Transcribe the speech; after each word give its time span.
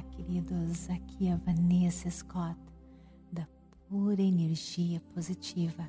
Olá, 0.00 0.08
queridos. 0.12 0.88
Aqui 0.88 1.26
é 1.26 1.32
a 1.32 1.36
Vanessa 1.36 2.08
Scott, 2.08 2.58
da 3.30 3.46
Pura 3.86 4.22
Energia 4.22 4.98
Positiva, 5.12 5.86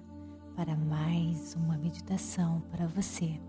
para 0.54 0.76
mais 0.76 1.56
uma 1.56 1.78
meditação 1.78 2.62
para 2.70 2.88
você. 2.88 3.39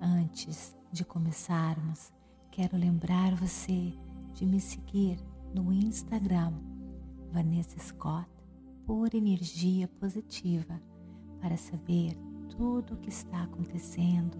Antes 0.00 0.76
de 0.92 1.04
começarmos, 1.04 2.12
quero 2.52 2.76
lembrar 2.76 3.34
você 3.34 3.92
de 4.34 4.46
me 4.46 4.60
seguir 4.60 5.18
no 5.52 5.72
Instagram, 5.72 6.52
Vanessa 7.32 7.80
Scott, 7.80 8.30
Pura 8.86 9.16
Energia 9.16 9.88
Positiva, 9.88 10.80
para 11.40 11.56
saber 11.56 12.16
tudo 12.50 12.94
o 12.94 12.98
que 12.98 13.08
está 13.08 13.42
acontecendo, 13.42 14.38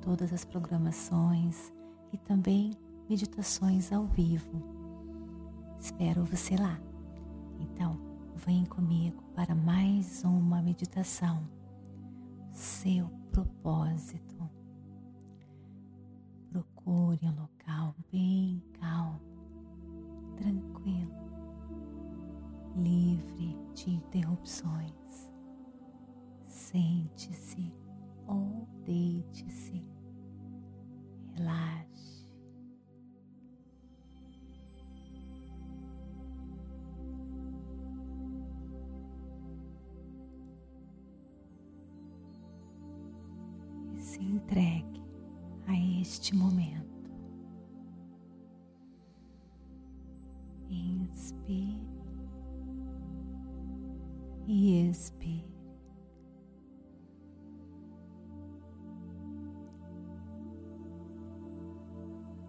todas 0.00 0.32
as 0.32 0.44
programações 0.44 1.72
e 2.12 2.18
também 2.18 2.72
meditações 3.08 3.92
ao 3.92 4.04
vivo. 4.04 4.79
Espero 5.80 6.24
você 6.24 6.56
lá. 6.56 6.78
Então, 7.58 7.98
vem 8.36 8.66
comigo 8.66 9.22
para 9.34 9.54
mais 9.54 10.22
uma 10.24 10.60
meditação. 10.60 11.42
Seu 12.52 13.08
propósito. 13.32 14.38
Procure 16.50 17.18
um 17.26 17.40
local 17.40 17.94
bem 18.12 18.62
calmo, 18.78 19.20
tranquilo, 20.36 21.14
livre 22.76 23.56
de 23.74 23.90
interrupções. 23.90 25.32
Sente-se 26.46 27.72
ou 28.26 28.68
deite-se. 28.84 29.82
Relaxe. 31.34 32.19
Entregue 44.50 45.00
a 45.68 46.00
este 46.00 46.34
momento. 46.34 46.90
Inspire 50.68 51.80
e 54.48 54.88
expire. 54.88 55.48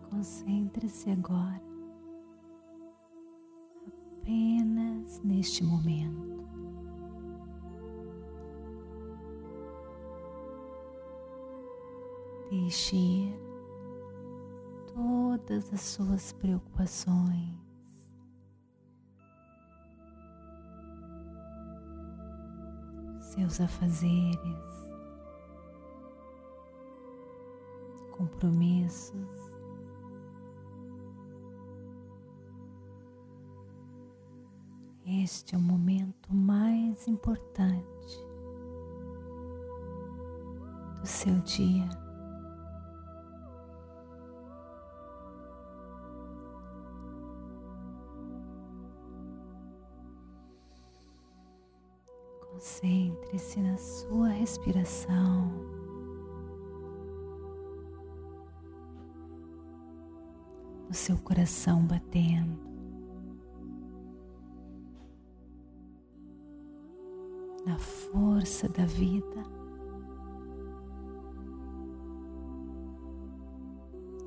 Concentre-se 0.09 1.09
agora 1.09 1.61
apenas 4.21 5.19
neste 5.23 5.63
momento. 5.63 6.30
Ir 12.71 13.37
todas 14.93 15.73
as 15.73 15.81
suas 15.81 16.31
preocupações. 16.31 17.59
Seus 23.19 23.59
afazeres, 23.59 24.37
compromissos, 28.11 29.51
Este 35.05 35.55
é 35.55 35.57
o 35.57 35.61
momento 35.61 36.33
mais 36.33 37.05
importante 37.05 38.25
do 41.01 41.05
seu 41.05 41.37
dia. 41.41 42.10
Concentre-se 52.81 53.59
na 53.61 53.77
sua 53.77 54.29
respiração. 54.29 55.51
No 60.87 60.93
seu 60.93 61.15
coração 61.19 61.85
batendo. 61.85 62.59
Na 67.67 67.77
força 67.77 68.67
da 68.67 68.85
vida 68.85 69.43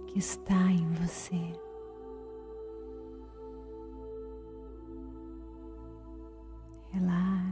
que 0.06 0.21
está 0.21 0.71
em 0.71 0.86
você. 0.92 1.60
Relaxe. 6.92 7.44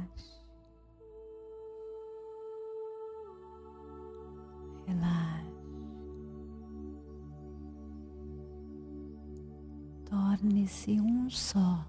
Torne-se 10.72 11.00
um 11.00 11.28
só 11.28 11.86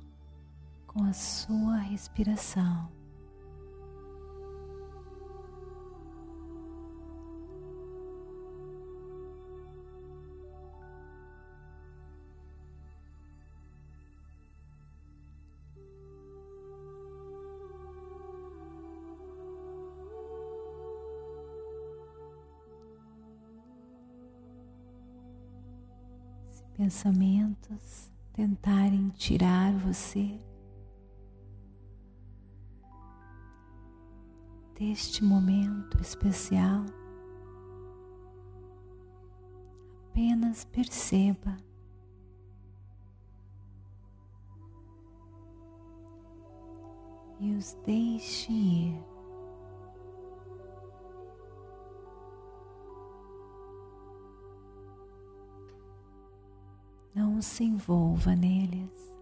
com 0.86 1.04
a 1.04 1.14
sua 1.14 1.78
respiração. 1.78 2.92
pensamentos 26.76 28.13
tentarem 28.34 29.10
tirar 29.10 29.72
você 29.74 30.40
deste 34.74 35.24
momento 35.24 36.02
especial, 36.02 36.84
apenas 40.10 40.66
perceba 40.66 41.56
e 47.40 47.56
os 47.56 47.74
deixe 47.86 48.52
ir. 48.52 49.13
Se 57.44 57.66
envolva 57.66 58.36
neles. 58.36 59.14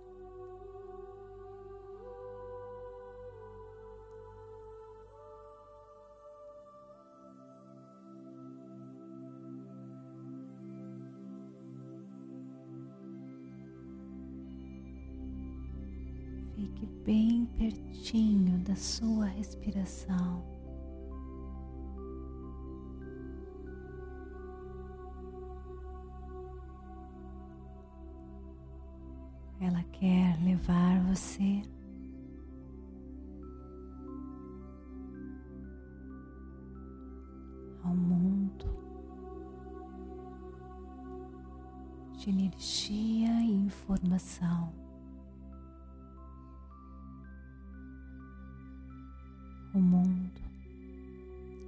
Fique 16.56 16.86
bem 17.04 17.46
pertinho 17.58 18.60
da 18.60 18.76
sua 18.76 19.26
respiração. 19.26 20.61
Ela 29.62 29.84
quer 29.92 30.44
levar 30.44 31.00
você 31.04 31.62
ao 37.84 37.96
mundo 37.96 38.66
de 42.18 42.32
energia 42.32 43.30
e 43.42 43.52
informação. 43.52 44.74
O 49.76 49.80
mundo 49.80 50.42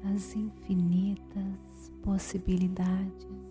das 0.04 0.36
infinitas 0.36 1.92
possibilidades. 2.04 3.43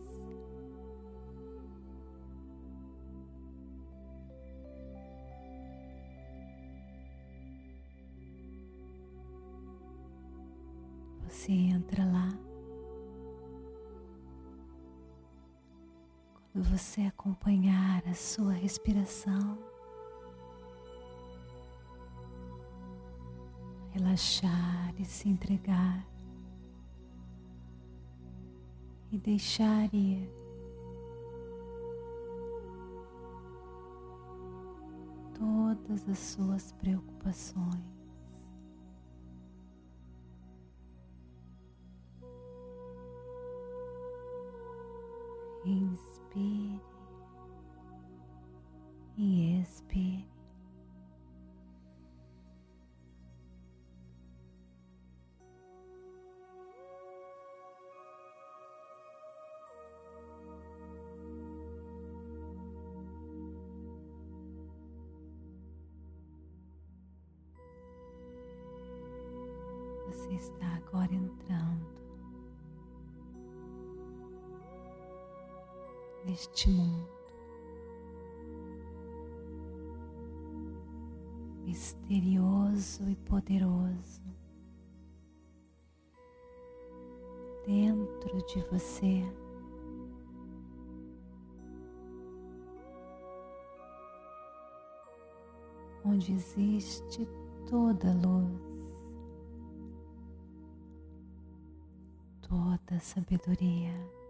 Você 11.33 11.51
entra 11.51 12.05
lá, 12.05 12.29
quando 16.53 16.63
você 16.69 17.01
acompanhar 17.01 18.07
a 18.07 18.13
sua 18.13 18.53
respiração, 18.53 19.59
relaxar 23.93 24.95
e 24.99 25.07
se 25.07 25.31
entregar 25.31 26.07
e 29.11 29.19
deixar 29.19 29.93
ir. 29.95 30.31
Todas 35.35 36.07
as 36.09 36.19
suas 36.19 36.73
preocupações. 36.73 38.02
Inspire 45.65 46.81
e 49.17 49.61
expire. 49.61 50.29
Você 70.09 70.35
está 70.35 70.67
agora 70.75 71.15
entrando 71.15 71.92
neste 76.33 76.71
mundo 76.71 77.07
misterioso 81.63 83.07
e 83.07 83.17
poderoso 83.17 84.23
dentro 87.67 88.43
de 88.47 88.63
você. 88.71 89.23
Onde 96.03 96.33
existe 96.33 97.29
toda 97.69 98.15
luz, 98.15 98.59
toda 102.41 102.99
sabedoria. 103.01 104.22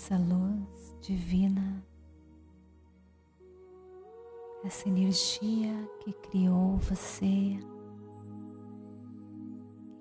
Essa 0.00 0.16
luz 0.16 0.96
divina, 1.02 1.84
essa 4.64 4.88
energia 4.88 5.74
que 6.02 6.10
criou 6.14 6.78
você, 6.78 7.60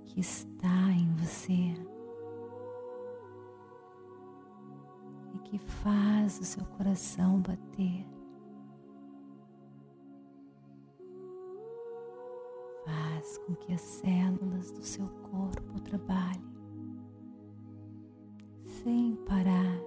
que 0.06 0.22
está 0.22 0.92
em 0.94 1.14
você 1.18 1.76
e 5.36 5.40
que 5.44 5.60
faz 5.60 6.40
o 6.40 6.46
seu 6.46 6.64
coração 6.78 7.42
bater. 7.42 8.08
Faz 12.86 13.38
com 13.40 13.54
que 13.56 13.74
as 13.74 13.82
células 13.82 14.72
do 14.72 14.82
seu 14.82 15.10
corpo 15.30 15.78
trabalhem 15.82 16.49
sem 18.84 19.16
parar. 19.26 19.80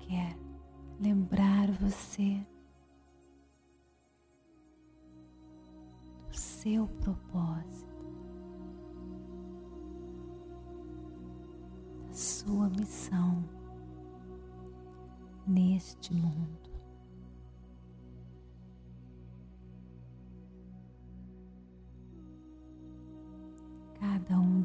Quer 0.00 0.36
lembrar 1.00 1.70
você 1.72 2.46
do 6.28 6.36
seu 6.36 6.86
propósito, 7.00 7.96
da 12.06 12.12
sua 12.12 12.68
missão 12.68 13.42
neste 15.46 16.12
mundo. 16.12 16.65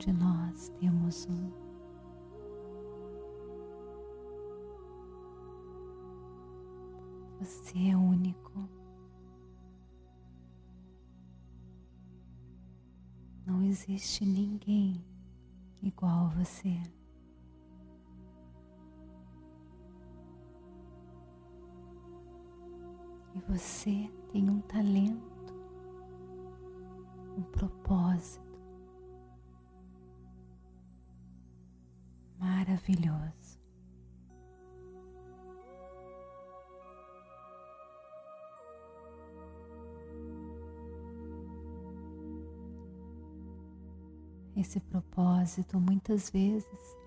De 0.02 0.12
nós 0.12 0.70
temos 0.80 1.28
um. 1.28 1.52
Você 7.40 7.90
é 7.90 7.96
único. 7.96 8.68
Não 13.46 13.62
existe 13.62 14.26
ninguém 14.26 15.06
igual 15.84 16.26
a 16.26 16.30
você. 16.30 16.82
E 23.36 23.40
você 23.48 24.12
tem 24.32 24.50
um 24.50 24.62
talento, 24.62 25.54
um 27.38 27.44
propósito 27.44 28.51
maravilhoso. 32.62 33.60
Esse 44.56 44.80
propósito, 44.80 45.80
muitas 45.80 46.30
vezes, 46.30 46.98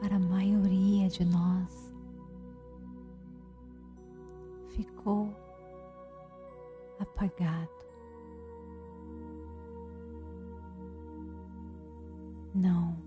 para 0.00 0.16
a 0.16 0.18
maioria 0.18 1.08
de 1.08 1.24
nós, 1.24 1.94
ficou 4.74 5.32
apagado. 6.98 7.70
Não 12.52 13.03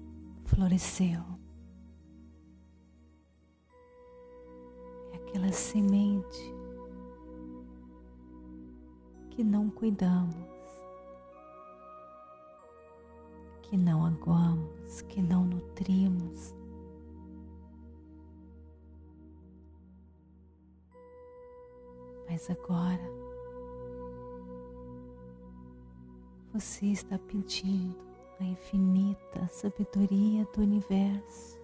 floresceu. 0.47 1.21
É 5.11 5.17
aquela 5.17 5.51
semente 5.51 6.55
que 9.29 9.43
não 9.43 9.69
cuidamos, 9.69 10.35
que 13.61 13.77
não 13.77 14.05
aguamos, 14.05 15.01
que 15.01 15.21
não 15.21 15.43
nutrimos. 15.43 16.55
Mas 22.29 22.49
agora 22.49 23.03
você 26.53 26.87
está 26.87 27.19
pedindo 27.19 28.06
a 28.39 28.43
infinita 28.43 29.47
sabedoria 29.47 30.45
do 30.53 30.61
universo. 30.61 31.57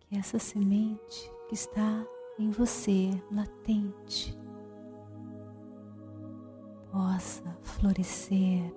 Que 0.00 0.16
essa 0.16 0.38
semente 0.38 1.30
que 1.48 1.54
está 1.54 2.06
em 2.38 2.50
você, 2.50 3.10
latente, 3.30 4.36
possa 6.90 7.56
florescer, 7.62 8.72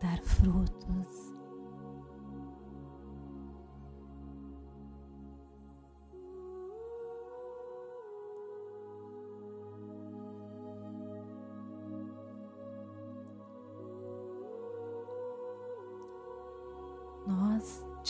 dar 0.00 0.20
frutos 0.22 1.31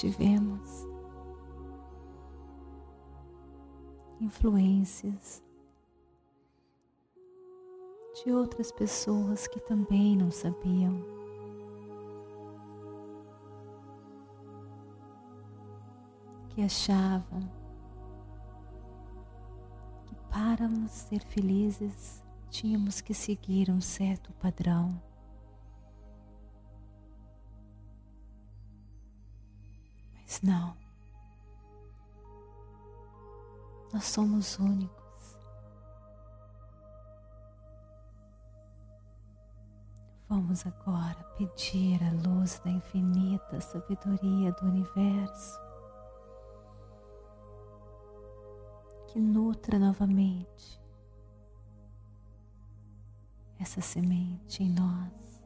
tivemos, 0.02 0.84
influências 4.20 5.40
de 8.16 8.32
outras 8.32 8.72
pessoas 8.72 9.46
que 9.46 9.60
também 9.60 10.16
não 10.16 10.28
sabiam. 10.28 11.00
Que 16.48 16.62
achavam 16.62 17.48
que 20.06 20.16
para 20.32 20.66
nos 20.66 20.90
ser 20.90 21.20
felizes 21.20 22.24
tínhamos 22.50 23.00
que 23.00 23.14
seguir 23.14 23.70
um 23.70 23.80
certo 23.80 24.32
padrão. 24.32 25.00
Não. 30.42 30.76
Nós 33.92 34.04
somos 34.04 34.58
únicos. 34.58 35.02
Vamos 40.28 40.66
agora 40.66 41.22
pedir 41.36 42.00
a 42.02 42.12
luz 42.28 42.58
da 42.60 42.70
infinita 42.70 43.60
sabedoria 43.60 44.50
do 44.52 44.66
universo 44.66 45.60
que 49.08 49.20
nutra 49.20 49.78
novamente 49.78 50.82
essa 53.62 53.80
semente 53.80 54.62
em 54.62 54.70
nós, 54.70 55.42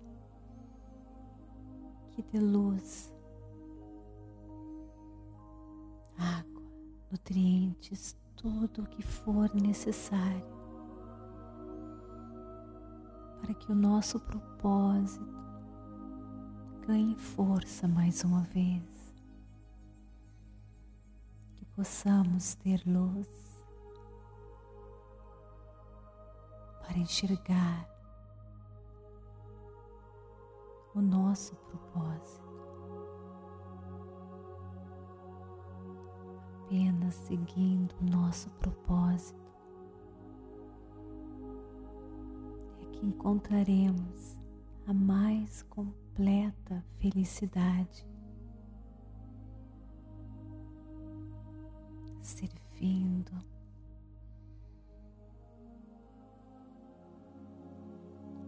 que 2.13 2.23
dê 2.23 2.39
luz, 2.39 3.13
água, 6.19 6.63
nutrientes, 7.11 8.17
tudo 8.37 8.83
o 8.83 8.87
que 8.87 9.03
for 9.03 9.53
necessário 9.55 10.57
para 13.41 13.55
que 13.55 13.71
o 13.71 13.75
nosso 13.75 14.19
propósito 14.19 15.25
ganhe 16.87 17.15
força 17.17 17.87
mais 17.87 18.25
uma 18.25 18.43
vez, 18.43 19.15
que 21.55 21.65
possamos 21.67 22.55
ter 22.57 22.83
luz 22.87 23.29
para 26.81 26.99
enxergar 26.99 27.89
o 30.95 31.01
nosso 31.01 31.55
propósito. 31.57 32.46
Apenas 37.07 37.15
seguindo 37.15 37.95
o 38.01 38.05
nosso 38.05 38.51
propósito. 38.51 39.41
Que 42.93 43.07
encontraremos 43.07 44.37
a 44.87 44.93
mais 44.93 45.63
completa 45.65 46.85
felicidade, 46.99 48.05
servindo. 52.23 53.33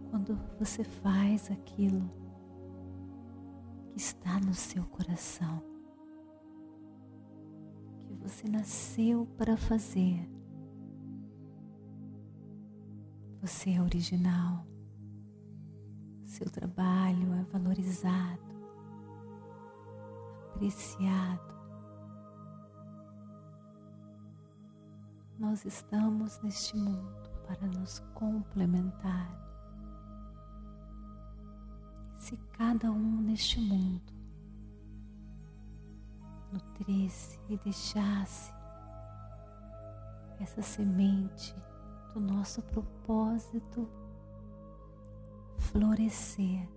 Quando 0.09 0.35
você 0.57 0.83
faz 0.83 1.49
aquilo 1.51 2.09
que 3.91 3.99
está 3.99 4.39
no 4.39 4.53
seu 4.53 4.83
coração, 4.85 5.63
você 8.29 8.47
nasceu 8.47 9.25
para 9.39 9.57
fazer, 9.57 10.29
você 13.41 13.71
é 13.71 13.81
original. 13.81 14.67
Seu 16.25 16.47
trabalho 16.47 17.33
é 17.33 17.43
valorizado, 17.45 18.43
apreciado. 20.53 21.55
Nós 25.39 25.65
estamos 25.65 26.39
neste 26.43 26.77
mundo 26.77 27.31
para 27.47 27.65
nos 27.65 27.97
complementar. 28.13 29.27
Se 32.19 32.37
cada 32.53 32.91
um 32.91 33.21
neste 33.21 33.59
mundo 33.59 34.18
nutrisse 36.51 37.39
e 37.49 37.57
deixasse 37.57 38.53
essa 40.39 40.61
semente 40.61 41.53
do 42.13 42.19
nosso 42.19 42.61
propósito 42.63 43.87
florescer, 45.57 46.67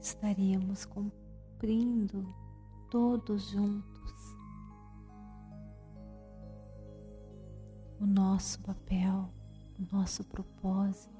estaríamos 0.00 0.84
cumprindo 0.84 2.34
todos 2.90 3.50
juntos 3.50 3.94
o 8.04 8.06
nosso 8.06 8.60
papel, 8.60 9.32
o 9.78 9.96
nosso 9.96 10.22
propósito, 10.24 11.14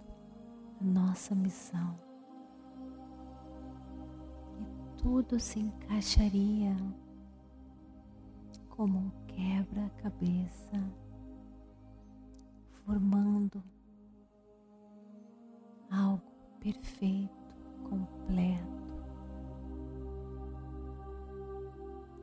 a 0.81 0.85
nossa 0.85 1.35
missão. 1.35 2.04
Tudo 5.05 5.39
se 5.39 5.59
encaixaria 5.61 6.75
como 8.71 8.99
um 9.01 9.11
quebra-cabeça 9.27 10.83
formando 12.71 13.63
algo 15.91 16.25
perfeito, 16.59 17.55
completo. 17.87 18.65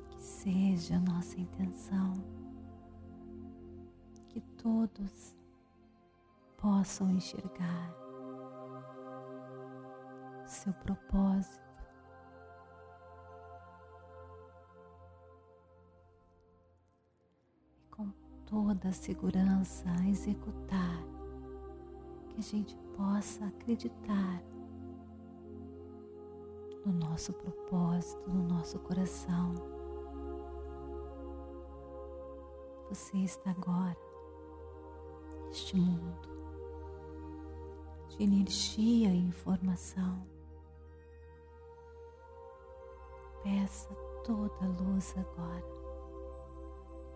Que 0.09 0.19
seja 0.19 0.95
a 0.95 1.01
nossa 1.01 1.39
intenção, 1.39 2.13
que 4.27 4.41
todos 4.57 5.37
possam 6.57 7.11
enxergar 7.11 7.93
seu 10.47 10.73
propósito 10.73 11.70
toda 18.51 18.89
a 18.89 18.91
segurança 18.91 19.89
a 19.89 20.09
executar, 20.09 21.01
que 22.27 22.37
a 22.37 22.41
gente 22.41 22.75
possa 22.97 23.45
acreditar 23.45 24.43
no 26.85 26.91
nosso 26.91 27.31
propósito, 27.31 28.29
no 28.29 28.43
nosso 28.49 28.77
coração. 28.79 29.55
Você 32.89 33.19
está 33.19 33.51
agora 33.51 33.95
neste 35.47 35.77
mundo 35.77 36.29
de 38.09 38.21
energia 38.21 39.07
e 39.11 39.17
informação. 39.17 40.27
Peça 43.43 43.95
toda 44.25 44.65
a 44.65 44.83
luz 44.83 45.15
agora 45.17 45.80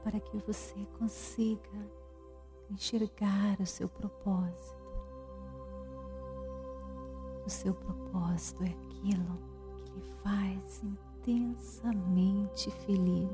para 0.05 0.19
que 0.19 0.37
você 0.37 0.85
consiga 0.99 1.91
enxergar 2.69 3.59
o 3.59 3.65
seu 3.65 3.89
propósito. 3.89 4.85
O 7.43 7.49
seu 7.49 7.73
propósito 7.73 8.63
é 8.63 8.67
aquilo 8.67 9.39
que 9.83 9.99
lhe 9.99 10.13
faz 10.21 10.83
intensamente 10.83 12.69
feliz. 12.85 13.31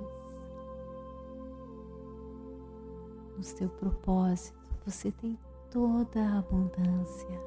No 3.36 3.44
seu 3.44 3.68
propósito 3.68 4.58
você 4.86 5.12
tem 5.12 5.38
toda 5.70 6.22
a 6.22 6.40
abundância. 6.40 7.42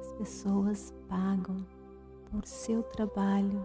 As 0.00 0.12
pessoas 0.14 0.92
pagam 1.08 1.64
por 2.28 2.44
seu 2.44 2.82
trabalho 2.82 3.64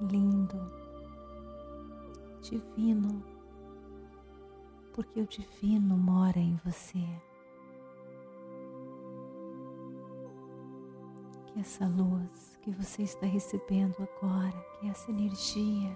lindo 0.00 0.87
divino, 2.50 3.22
porque 4.92 5.20
o 5.20 5.26
divino 5.26 5.96
mora 5.96 6.38
em 6.38 6.56
você. 6.64 7.04
Que 11.46 11.60
essa 11.60 11.86
luz 11.86 12.58
que 12.62 12.70
você 12.70 13.02
está 13.02 13.26
recebendo 13.26 13.96
agora, 13.98 14.56
que 14.80 14.88
essa 14.88 15.10
energia, 15.10 15.94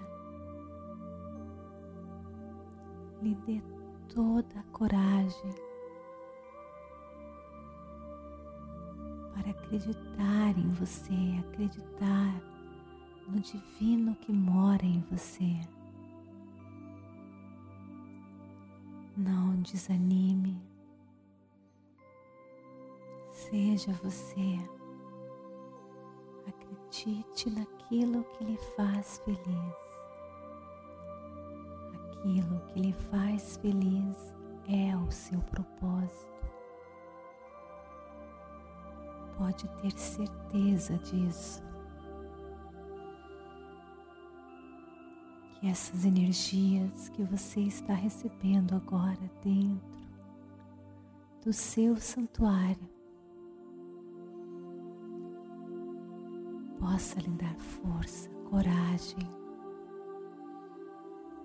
lhe 3.21 3.35
dê 3.45 3.61
toda 4.13 4.59
a 4.59 4.63
coragem 4.71 5.55
para 9.33 9.49
acreditar 9.49 10.57
em 10.57 10.69
você, 10.69 11.13
acreditar 11.49 12.41
no 13.27 13.39
divino 13.39 14.15
que 14.15 14.31
mora 14.31 14.85
em 14.85 15.01
você. 15.09 15.72
Não 19.23 19.55
desanime. 19.61 20.61
Seja 23.31 23.93
você. 24.03 24.59
Acredite 26.45 27.49
naquilo 27.49 28.25
que 28.25 28.43
lhe 28.43 28.57
faz 28.75 29.21
feliz. 29.23 29.73
Aquilo 31.93 32.59
que 32.67 32.81
lhe 32.81 32.91
faz 32.91 33.55
feliz 33.57 34.35
é 34.67 34.93
o 34.97 35.09
seu 35.09 35.39
propósito. 35.39 36.33
Pode 39.37 39.69
ter 39.81 39.97
certeza 39.97 40.97
disso. 40.97 41.63
Que 45.63 45.69
essas 45.69 46.03
energias 46.03 47.07
que 47.07 47.23
você 47.23 47.61
está 47.61 47.93
recebendo 47.93 48.75
agora 48.75 49.31
dentro 49.41 49.97
do 51.41 51.53
seu 51.53 51.95
santuário 51.95 52.89
possa 56.77 57.17
lhe 57.21 57.29
dar 57.29 57.55
força, 57.55 58.29
coragem 58.49 59.25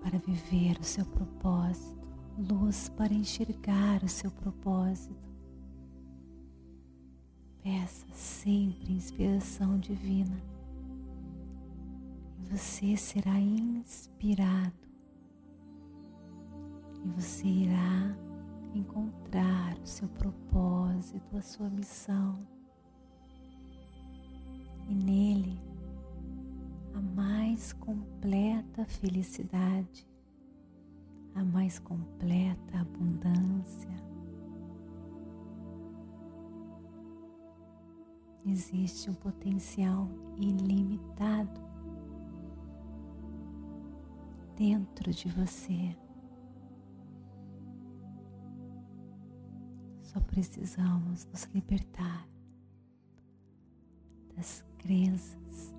para 0.01 0.19
viver 0.19 0.77
o 0.77 0.83
seu 0.83 1.05
propósito, 1.05 2.05
luz 2.37 2.89
para 2.89 3.13
enxergar 3.13 4.03
o 4.03 4.09
seu 4.09 4.31
propósito. 4.31 5.15
Peça 7.63 8.05
sempre 8.11 8.91
inspiração 8.91 9.79
divina 9.79 10.58
você 12.47 12.95
será 12.95 13.39
inspirado. 13.39 14.87
E 17.03 17.07
você 17.09 17.47
irá 17.47 18.15
encontrar 18.73 19.77
o 19.79 19.85
seu 19.85 20.07
propósito, 20.09 21.37
a 21.37 21.41
sua 21.41 21.69
missão. 21.69 22.47
E 24.87 24.93
nele 24.93 25.59
a 26.93 27.01
mais 27.01 27.73
completa 27.73 28.85
felicidade, 28.85 30.07
a 31.35 31.43
mais 31.43 31.79
completa 31.79 32.79
abundância. 32.79 34.09
Existe 38.45 39.09
um 39.09 39.13
potencial 39.13 40.09
ilimitado 40.37 41.68
dentro 44.59 45.13
de 45.13 45.29
você. 45.29 45.95
Só 50.01 50.19
precisamos 50.19 51.25
nos 51.27 51.45
libertar 51.55 52.27
das 54.35 54.65
crenças 54.79 55.73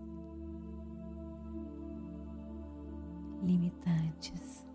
limitantes. 3.42 4.66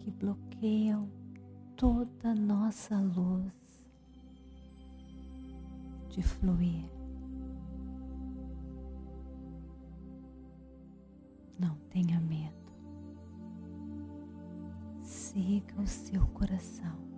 Que 0.00 0.10
bloqueiam 0.10 1.08
toda 1.76 2.34
nossa 2.34 2.98
luz 2.98 3.52
de 6.08 6.20
fluir. 6.20 6.97
Não 11.58 11.74
tenha 11.90 12.20
medo. 12.20 12.54
Siga 15.02 15.80
o 15.80 15.86
seu 15.86 16.26
coração. 16.28 17.08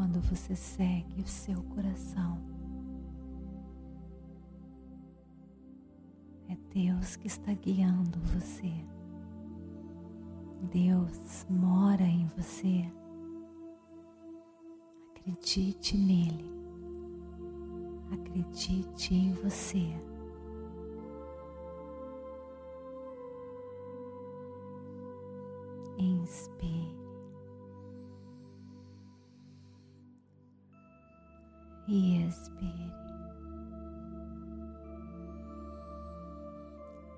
quando 0.00 0.18
você 0.20 0.56
segue 0.56 1.20
o 1.20 1.28
seu 1.28 1.62
coração. 1.62 2.38
É 6.48 6.56
Deus 6.72 7.16
que 7.16 7.26
está 7.26 7.52
guiando 7.52 8.18
você. 8.20 8.72
Deus 10.72 11.46
mora 11.50 12.02
em 12.02 12.26
você. 12.28 12.90
Acredite 15.10 15.96
nele. 15.98 16.50
Acredite 18.10 19.14
em 19.14 19.32
você. 19.34 19.86
Inspire. 26.22 27.00
e 31.90 32.24
expire. 32.24 32.92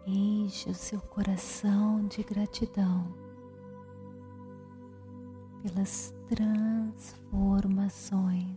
Enche 0.07 0.71
o 0.71 0.75
seu 0.75 1.01
coração 1.01 2.07
de 2.09 2.23
gratidão 2.23 3.12
pelas 5.62 6.15
transformações 6.29 8.57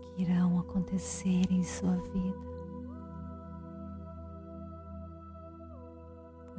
que 0.00 0.22
irão 0.22 0.58
acontecer 0.58 1.44
em 1.50 1.62
sua 1.62 1.96
vida. 1.96 2.53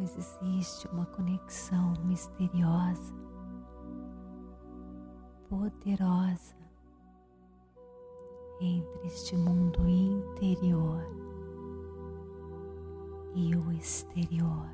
Pois 0.05 0.17
existe 0.19 0.87
uma 0.89 1.07
conexão 1.07 1.93
misteriosa 2.03 3.11
poderosa 5.49 6.55
entre 8.61 9.07
este 9.07 9.35
mundo 9.35 9.79
interior 9.87 11.01
e 13.33 13.55
o 13.55 13.71
exterior. 13.71 14.69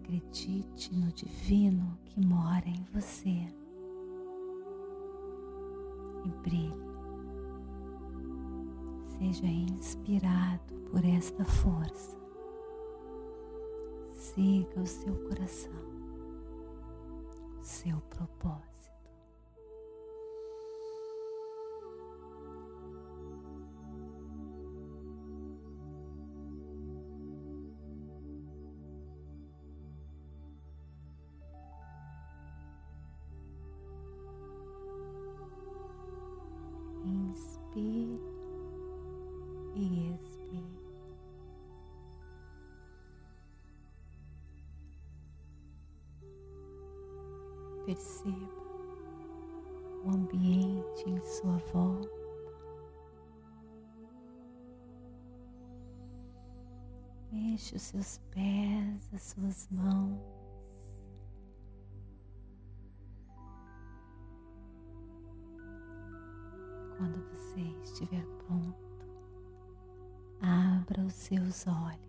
Acredite 0.00 0.92
no 0.96 1.12
divino 1.12 1.96
que 2.06 2.26
mora 2.26 2.68
em 2.68 2.84
você 2.92 3.46
e 6.24 6.28
brilhe. 6.42 6.74
Seja 9.16 9.46
inspirado 9.46 10.83
por 10.94 11.04
esta 11.04 11.44
força. 11.44 12.16
Siga 14.12 14.80
o 14.80 14.86
seu 14.86 15.12
coração 15.28 15.84
seu 17.64 17.96
propósito. 18.10 18.92
Inspire 37.04 38.13
Perceba 47.84 48.64
o 50.04 50.10
ambiente 50.10 51.08
em 51.08 51.22
sua 51.22 51.58
volta. 51.72 52.08
Mexe 57.30 57.76
os 57.76 57.82
seus 57.82 58.18
pés, 58.30 59.12
as 59.12 59.22
suas 59.22 59.68
mãos. 59.70 60.18
Quando 66.96 67.22
você 67.30 67.60
estiver 67.82 68.24
pronto, 68.46 68.78
abra 70.40 71.02
os 71.02 71.12
seus 71.12 71.66
olhos. 71.66 72.04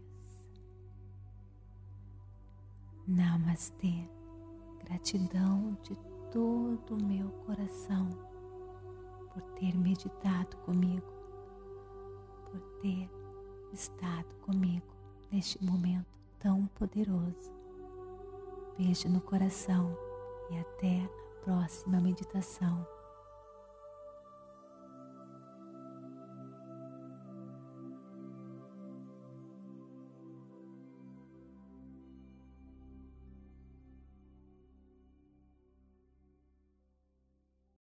Namastê. 3.08 4.15
Gratidão 4.86 5.76
de 5.82 5.96
todo 6.32 6.96
o 6.96 7.04
meu 7.04 7.30
coração 7.46 8.08
por 9.34 9.42
ter 9.60 9.76
meditado 9.76 10.56
comigo, 10.58 11.12
por 12.52 12.60
ter 12.82 13.10
estado 13.74 14.34
comigo 14.42 14.86
neste 15.32 15.64
momento 15.64 16.06
tão 16.40 16.68
poderoso. 16.68 17.52
Beijo 18.78 19.10
no 19.10 19.22
coração 19.22 19.98
e 20.52 20.60
até 20.60 21.02
a 21.02 21.44
próxima 21.44 22.00
meditação. 22.00 22.86